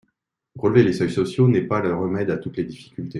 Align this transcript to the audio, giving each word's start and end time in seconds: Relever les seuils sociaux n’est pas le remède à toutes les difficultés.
Relever 0.57 0.81
les 0.81 0.93
seuils 0.93 1.11
sociaux 1.11 1.47
n’est 1.47 1.67
pas 1.67 1.79
le 1.79 1.93
remède 1.93 2.31
à 2.31 2.37
toutes 2.39 2.57
les 2.57 2.63
difficultés. 2.63 3.09